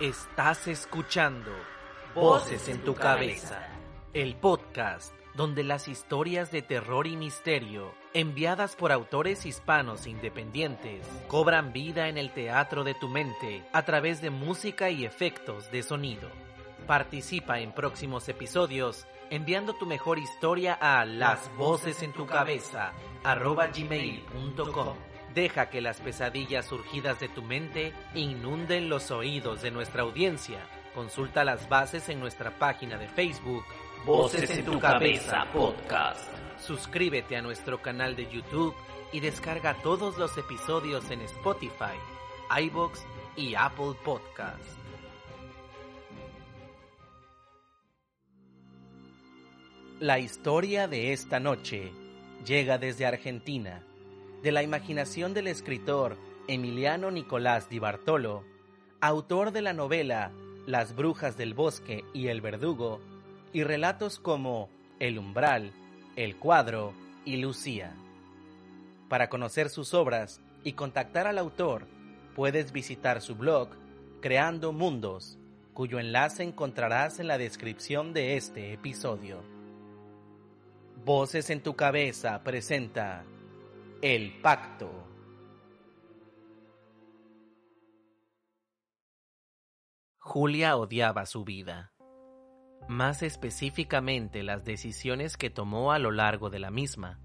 [0.00, 1.50] Estás escuchando
[2.14, 3.68] Voces en tu cabeza,
[4.14, 11.74] el podcast donde las historias de terror y misterio, enviadas por autores hispanos independientes, cobran
[11.74, 16.30] vida en el teatro de tu mente a través de música y efectos de sonido.
[16.86, 22.92] Participa en próximos episodios enviando tu mejor historia a las voces en tu cabeza
[23.22, 25.09] gmail.com.
[25.34, 30.58] Deja que las pesadillas surgidas de tu mente inunden los oídos de nuestra audiencia.
[30.94, 33.64] Consulta las bases en nuestra página de Facebook
[34.04, 36.24] Voces en tu cabeza podcast.
[36.58, 38.74] Suscríbete a nuestro canal de YouTube
[39.12, 41.96] y descarga todos los episodios en Spotify,
[42.62, 43.04] iBox
[43.36, 44.64] y Apple Podcast.
[50.00, 51.92] La historia de esta noche
[52.46, 53.84] llega desde Argentina,
[54.42, 56.16] de la imaginación del escritor
[56.48, 58.44] Emiliano Nicolás Di Bartolo,
[59.00, 60.32] autor de la novela
[60.66, 63.00] Las Brujas del Bosque y El Verdugo,
[63.52, 65.72] y relatos como El Umbral,
[66.16, 67.92] El Cuadro y Lucía.
[69.08, 71.86] Para conocer sus obras y contactar al autor,
[72.34, 73.68] puedes visitar su blog
[74.22, 75.38] Creando Mundos,
[75.74, 79.42] cuyo enlace encontrarás en la descripción de este episodio.
[81.04, 83.24] Voces en tu cabeza presenta
[84.02, 84.90] El Pacto.
[90.16, 91.92] Julia odiaba su vida,
[92.88, 97.20] más específicamente las decisiones que tomó a lo largo de la misma.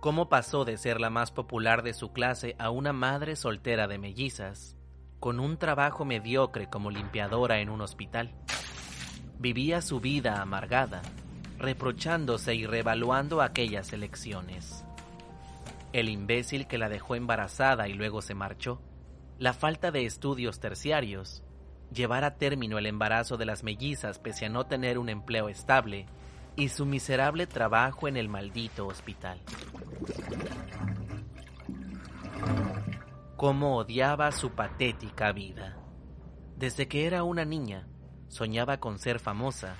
[0.00, 3.98] Cómo pasó de ser la más popular de su clase a una madre soltera de
[3.98, 4.76] mellizas,
[5.18, 8.32] con un trabajo mediocre como limpiadora en un hospital.
[9.40, 11.02] Vivía su vida amargada,
[11.58, 14.86] reprochándose y revaluando aquellas elecciones.
[15.92, 18.80] El imbécil que la dejó embarazada y luego se marchó,
[19.38, 21.42] la falta de estudios terciarios,
[21.92, 26.06] llevar a término el embarazo de las mellizas pese a no tener un empleo estable
[26.56, 29.40] y su miserable trabajo en el maldito hospital.
[33.36, 35.76] Cómo odiaba su patética vida.
[36.56, 37.86] Desde que era una niña,
[38.28, 39.76] soñaba con ser famosa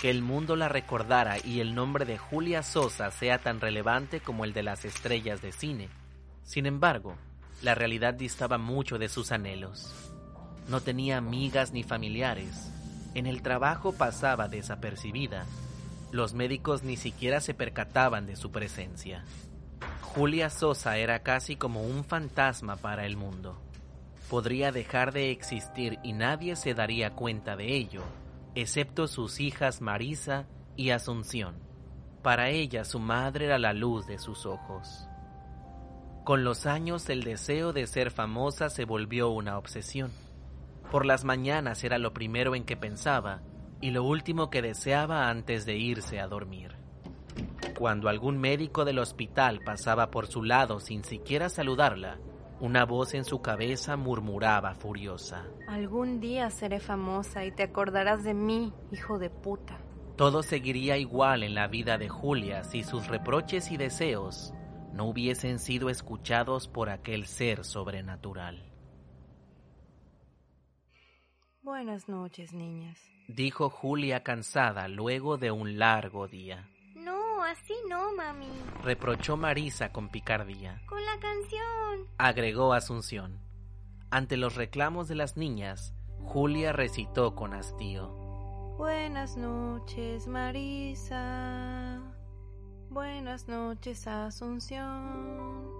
[0.00, 4.44] que el mundo la recordara y el nombre de Julia Sosa sea tan relevante como
[4.44, 5.88] el de las estrellas de cine.
[6.44, 7.16] Sin embargo,
[7.62, 9.92] la realidad distaba mucho de sus anhelos.
[10.68, 12.70] No tenía amigas ni familiares.
[13.14, 15.46] En el trabajo pasaba desapercibida.
[16.12, 19.24] Los médicos ni siquiera se percataban de su presencia.
[20.00, 23.60] Julia Sosa era casi como un fantasma para el mundo.
[24.30, 28.02] Podría dejar de existir y nadie se daría cuenta de ello,
[28.54, 31.56] excepto sus hijas Marisa y Asunción.
[32.22, 35.08] Para ella su madre era la luz de sus ojos.
[36.24, 40.12] Con los años el deseo de ser famosa se volvió una obsesión.
[40.90, 43.40] Por las mañanas era lo primero en que pensaba
[43.80, 46.76] y lo último que deseaba antes de irse a dormir.
[47.78, 52.18] Cuando algún médico del hospital pasaba por su lado sin siquiera saludarla,
[52.60, 55.46] una voz en su cabeza murmuraba furiosa.
[55.68, 59.78] Algún día seré famosa y te acordarás de mí, hijo de puta.
[60.16, 64.52] Todo seguiría igual en la vida de Julia si sus reproches y deseos
[64.92, 68.64] no hubiesen sido escuchados por aquel ser sobrenatural.
[71.62, 72.98] Buenas noches, niñas.
[73.28, 76.68] Dijo Julia cansada luego de un largo día.
[77.50, 78.50] Así no, mami.
[78.82, 80.82] Reprochó Marisa con picardía.
[80.86, 82.06] Con la canción.
[82.18, 83.40] Agregó Asunción.
[84.10, 85.94] Ante los reclamos de las niñas,
[86.24, 88.08] Julia recitó con hastío.
[88.76, 92.02] Buenas noches, Marisa.
[92.90, 95.70] Buenas noches, Asunción.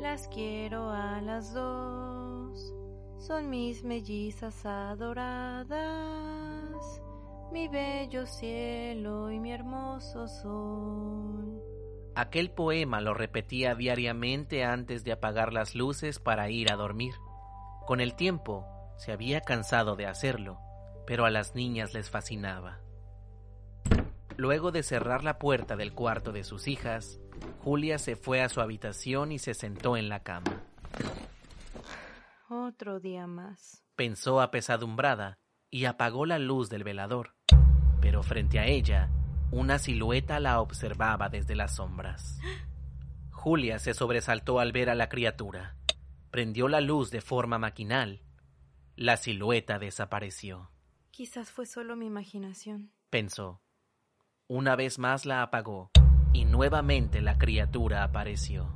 [0.00, 2.74] Las quiero a las dos.
[3.16, 5.80] Son mis mellizas adoradas,
[7.52, 11.62] mi bello cielo y mi hermoso sol.
[12.14, 17.14] Aquel poema lo repetía diariamente antes de apagar las luces para ir a dormir.
[17.86, 18.66] Con el tiempo
[18.98, 20.58] se había cansado de hacerlo,
[21.06, 22.80] pero a las niñas les fascinaba.
[24.36, 27.20] Luego de cerrar la puerta del cuarto de sus hijas,
[27.62, 30.62] Julia se fue a su habitación y se sentó en la cama.
[32.48, 33.84] Otro día más.
[33.96, 35.38] Pensó apesadumbrada
[35.70, 37.34] y apagó la luz del velador,
[38.00, 39.10] pero frente a ella,
[39.50, 42.38] una silueta la observaba desde las sombras.
[43.30, 45.76] Julia se sobresaltó al ver a la criatura.
[46.30, 48.22] Prendió la luz de forma maquinal.
[48.96, 50.70] La silueta desapareció.
[51.10, 52.92] Quizás fue solo mi imaginación.
[53.08, 53.62] Pensó.
[54.46, 55.90] Una vez más la apagó
[56.32, 58.74] y nuevamente la criatura apareció.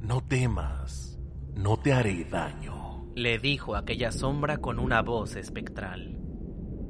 [0.00, 1.18] No temas,
[1.54, 2.78] no te haré daño
[3.18, 6.27] le dijo aquella sombra con una voz espectral.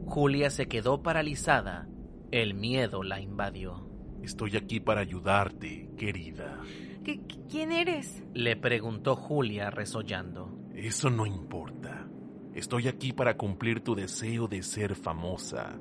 [0.09, 1.87] Julia se quedó paralizada.
[2.31, 3.87] El miedo la invadió.
[4.23, 6.61] Estoy aquí para ayudarte, querida.
[7.05, 8.23] ¿Qué- ¿Quién eres?
[8.35, 10.59] Le preguntó Julia resollando.
[10.75, 12.09] Eso no importa.
[12.55, 15.79] Estoy aquí para cumplir tu deseo de ser famosa.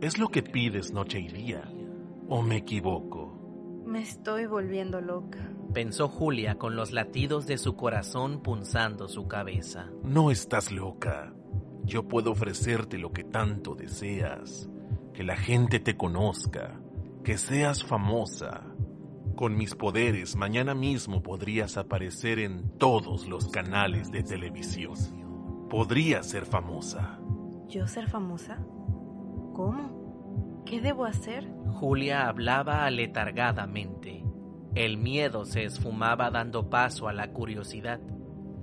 [0.00, 1.62] ¿Es lo que pides noche y día?
[2.28, 3.82] ¿O me equivoco?
[3.86, 5.50] Me estoy volviendo loca.
[5.72, 9.90] Pensó Julia con los latidos de su corazón punzando su cabeza.
[10.04, 11.32] No estás loca.
[11.90, 14.70] Yo puedo ofrecerte lo que tanto deseas.
[15.12, 16.80] Que la gente te conozca.
[17.24, 18.62] Que seas famosa.
[19.34, 24.94] Con mis poderes, mañana mismo podrías aparecer en todos los canales de televisión.
[25.68, 27.18] Podrías ser famosa.
[27.66, 28.58] ¿Yo ser famosa?
[29.52, 30.62] ¿Cómo?
[30.64, 31.52] ¿Qué debo hacer?
[31.72, 34.24] Julia hablaba aletargadamente.
[34.76, 37.98] El miedo se esfumaba dando paso a la curiosidad.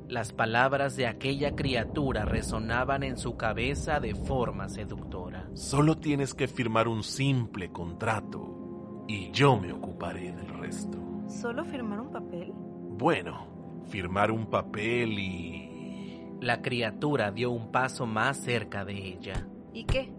[0.09, 5.50] Las palabras de aquella criatura resonaban en su cabeza de forma seductora.
[5.54, 10.98] Solo tienes que firmar un simple contrato y yo me ocuparé del resto.
[11.27, 12.54] ¿Solo firmar un papel?
[12.54, 16.38] Bueno, firmar un papel y...
[16.39, 19.45] La criatura dio un paso más cerca de ella.
[19.74, 20.13] ¿Y qué?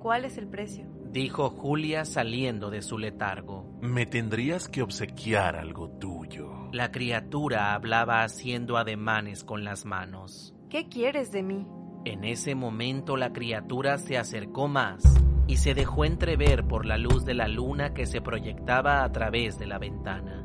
[0.00, 0.86] ¿Cuál es el precio?
[1.10, 3.78] Dijo Julia saliendo de su letargo.
[3.80, 6.49] Me tendrías que obsequiar algo tuyo.
[6.72, 10.54] La criatura hablaba haciendo ademanes con las manos.
[10.68, 11.66] ¿Qué quieres de mí?
[12.04, 15.02] En ese momento la criatura se acercó más
[15.48, 19.58] y se dejó entrever por la luz de la luna que se proyectaba a través
[19.58, 20.44] de la ventana.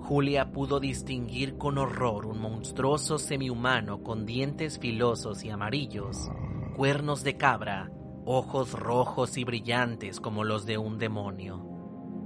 [0.00, 6.30] Julia pudo distinguir con horror un monstruoso semihumano con dientes filosos y amarillos,
[6.76, 7.90] cuernos de cabra,
[8.26, 11.67] ojos rojos y brillantes como los de un demonio.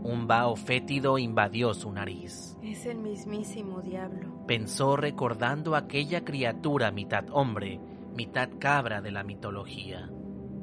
[0.04, 2.56] Un vaho fétido invadió su nariz.
[2.62, 4.44] Es el mismísimo diablo.
[4.46, 7.80] Pensó recordando aquella criatura mitad hombre,
[8.14, 10.10] mitad cabra de la mitología.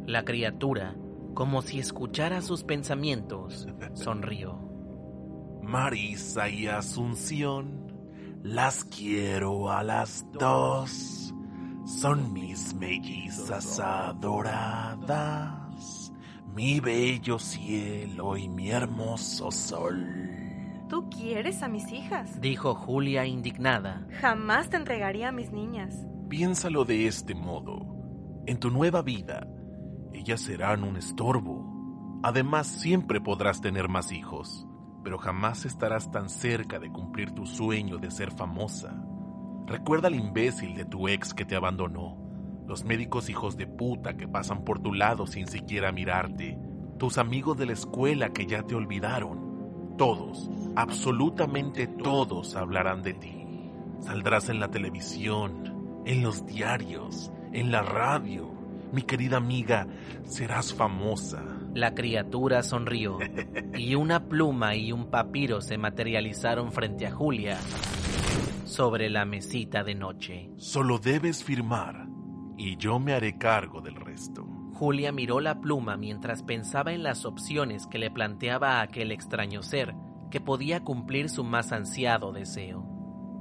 [0.05, 0.97] La criatura,
[1.33, 4.59] como si escuchara sus pensamientos, sonrió.
[5.61, 7.93] Marisa y Asunción,
[8.43, 11.33] las quiero a las dos.
[11.85, 15.68] Son mis mellizas adoradas,
[16.59, 20.05] mi bello cielo y mi hermoso sol.
[20.89, 22.41] ¿Tú quieres a mis hijas?
[22.41, 24.05] Dijo Julia indignada.
[24.19, 25.95] Jamás te entregaría a mis niñas.
[26.27, 28.43] Piénsalo de este modo.
[28.45, 29.47] En tu nueva vida,
[30.11, 32.19] ellas serán un estorbo.
[32.23, 34.67] Además, siempre podrás tener más hijos,
[35.01, 39.01] pero jamás estarás tan cerca de cumplir tu sueño de ser famosa.
[39.65, 42.17] Recuerda al imbécil de tu ex que te abandonó,
[42.69, 46.55] los médicos hijos de puta que pasan por tu lado sin siquiera mirarte,
[46.99, 49.95] tus amigos de la escuela que ya te olvidaron.
[49.97, 53.47] Todos, absolutamente todos hablarán de ti.
[54.01, 58.51] Saldrás en la televisión, en los diarios, en la radio.
[58.93, 59.87] Mi querida amiga,
[60.25, 61.43] serás famosa.
[61.73, 63.17] La criatura sonrió
[63.75, 67.57] y una pluma y un papiro se materializaron frente a Julia
[68.65, 70.51] sobre la mesita de noche.
[70.57, 72.08] Solo debes firmar
[72.59, 74.45] y yo me haré cargo del resto.
[74.73, 79.95] Julia miró la pluma mientras pensaba en las opciones que le planteaba aquel extraño ser
[80.29, 82.85] que podía cumplir su más ansiado deseo.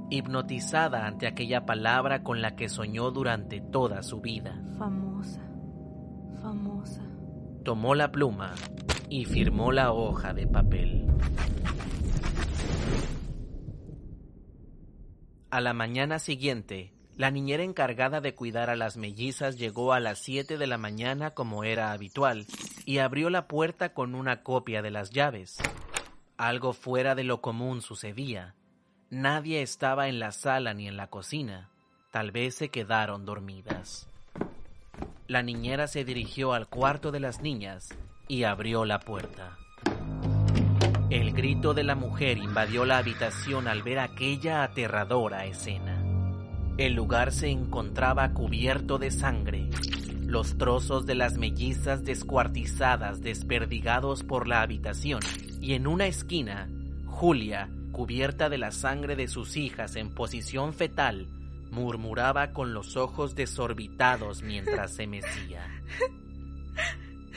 [0.09, 5.45] Hipnotizada ante aquella palabra con la que soñó durante toda su vida, Famosa.
[6.41, 7.03] Famosa.
[7.65, 8.55] tomó la pluma
[9.09, 11.07] y firmó la hoja de papel.
[15.51, 20.19] A la mañana siguiente, la niñera encargada de cuidar a las mellizas llegó a las
[20.19, 22.45] 7 de la mañana como era habitual
[22.85, 25.57] y abrió la puerta con una copia de las llaves.
[26.37, 28.55] Algo fuera de lo común sucedía.
[29.09, 31.69] Nadie estaba en la sala ni en la cocina.
[32.09, 34.07] Tal vez se quedaron dormidas.
[35.27, 37.89] La niñera se dirigió al cuarto de las niñas
[38.29, 39.57] y abrió la puerta.
[41.09, 45.98] El grito de la mujer invadió la habitación al ver aquella aterradora escena.
[46.79, 49.69] El lugar se encontraba cubierto de sangre,
[50.25, 55.19] los trozos de las mellizas descuartizadas desperdigados por la habitación,
[55.59, 56.69] y en una esquina,
[57.05, 61.27] Julia, cubierta de la sangre de sus hijas en posición fetal,
[61.69, 65.67] murmuraba con los ojos desorbitados mientras se mecía.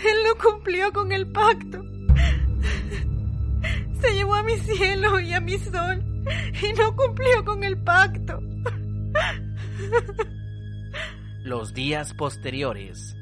[0.05, 1.85] Él no cumplió con el pacto.
[4.01, 8.41] Se llevó a mi cielo y a mi sol y no cumplió con el pacto.
[11.45, 13.17] Los días posteriores,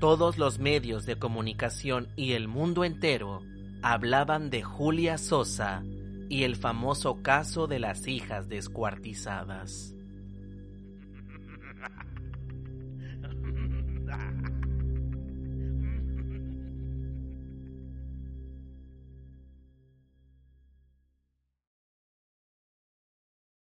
[0.00, 3.42] todos los medios de comunicación y el mundo entero
[3.82, 5.82] hablaban de Julia Sosa
[6.28, 9.95] y el famoso caso de las hijas descuartizadas.